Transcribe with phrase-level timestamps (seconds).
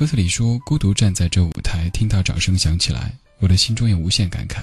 [0.00, 4.62] 歌词里说：“孤独站在这舞台，听到掌声响起来，我的心中也无限感慨。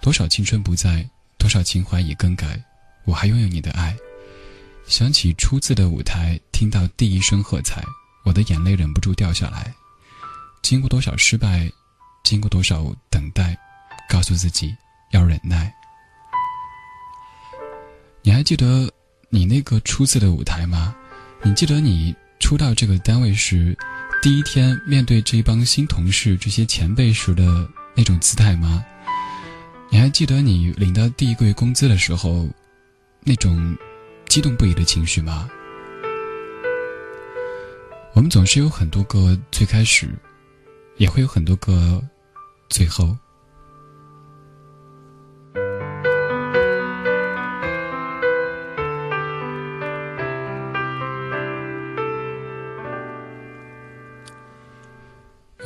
[0.00, 2.58] 多少青春不在，多少情怀已更改，
[3.04, 3.94] 我还拥有你的爱。
[4.86, 7.84] 想起初次的舞台，听到第一声喝彩，
[8.24, 9.74] 我的眼泪忍不住掉下来。
[10.62, 11.70] 经过多少失败，
[12.24, 13.54] 经过多少等待，
[14.08, 14.74] 告诉自己
[15.10, 15.70] 要忍耐。
[18.22, 18.90] 你还记得
[19.28, 20.96] 你那个初次的舞台吗？
[21.42, 23.76] 你记得你？”初到这个单位时，
[24.22, 28.84] 第一天面对这帮新同事、这些前辈时的那种姿态吗？
[29.88, 32.46] 你还记得你领到第一个月工资的时候，
[33.24, 33.74] 那种
[34.28, 35.48] 激动不已的情绪吗？
[38.12, 40.10] 我们总是有很多个最开始，
[40.98, 42.02] 也会有很多个
[42.68, 43.16] 最后。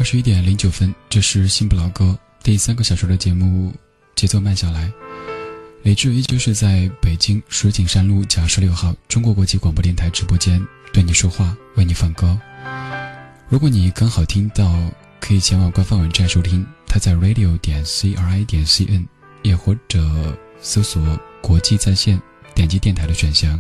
[0.04, 3.72] 十一点零九分，这是新不老歌第三个小时的节目，
[4.14, 4.92] 节奏慢下来。
[5.82, 12.38] 李志依旧是在北京石景山路甲十六号中国国际广播电台直播间对你说话，为你放歌。
[13.48, 14.78] 如果你刚好听到，
[15.20, 19.08] 可以前往官方网站收听，它在 radio 点 c r i 点 c n，
[19.42, 21.02] 也或者搜索
[21.40, 22.20] 国际在线，
[22.54, 23.58] 点击电台的选项。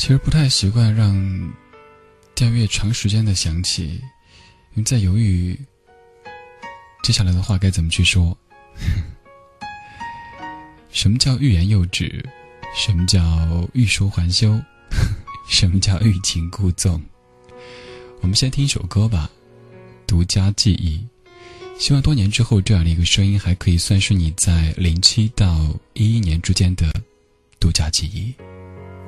[0.00, 1.12] 其实不太习惯让
[2.34, 4.00] 电乐长时间的响起，
[4.72, 5.54] 因为在犹豫
[7.02, 8.34] 接下来的话该怎么去说。
[10.90, 12.24] 什么叫欲言又止？
[12.74, 14.58] 什么叫欲说还休？
[15.46, 16.98] 什么叫欲擒故纵？
[18.22, 19.30] 我们先听一首歌吧，
[20.06, 21.06] 《独家记忆》。
[21.78, 26.90] 希望多年之后，这样的一个声音还可以算是你在零七到一一年之间的
[27.60, 28.34] 独家记忆。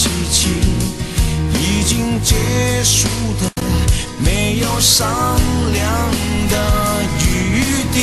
[0.00, 0.48] 凄凄
[1.52, 2.34] 已经结
[2.82, 3.06] 束
[3.38, 3.52] 的
[4.18, 5.06] 没有商
[5.74, 6.10] 量
[6.48, 6.56] 的
[7.20, 7.98] 余地。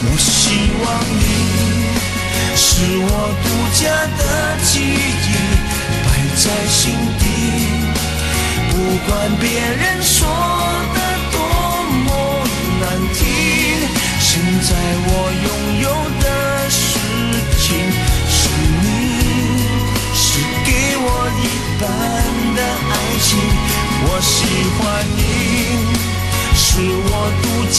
[0.00, 0.84] 我希望
[1.20, 1.22] 你
[2.56, 3.06] 是我
[3.44, 3.82] 独家
[4.16, 4.20] 的
[4.62, 5.36] 记忆
[6.02, 6.80] 摆在心
[7.18, 7.22] 底
[8.70, 8.72] 不
[9.06, 10.53] 管别人说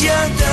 [0.06, 0.45] ya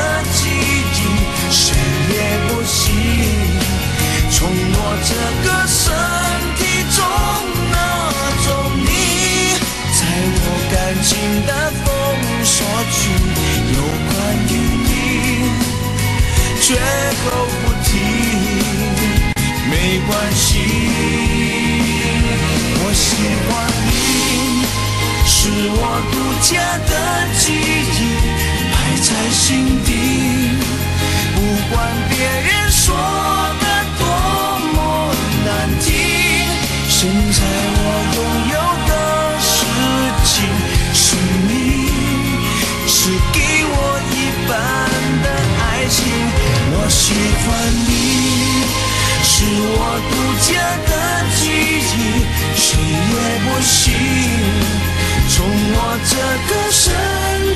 [56.04, 56.92] 这个身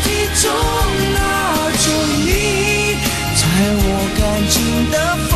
[0.03, 0.07] 体
[0.41, 0.45] 中
[1.15, 1.19] 拉
[1.71, 1.85] 住
[2.25, 2.31] 你
[3.35, 3.43] 在
[3.83, 3.89] 我
[4.19, 4.55] 感情
[4.91, 4.97] 的
[5.29, 5.33] 封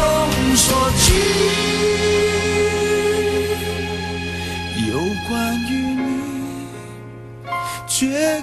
[0.57, 1.05] 锁区
[4.91, 4.93] 有
[5.29, 5.31] 关
[5.69, 6.07] 于你
[7.89, 7.99] 绝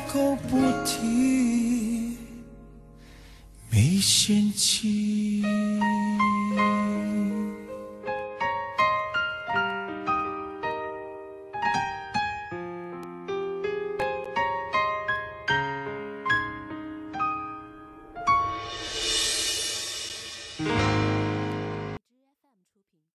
[0.08, 0.52] 口不
[0.86, 2.18] 提
[3.70, 5.42] 没嫌弃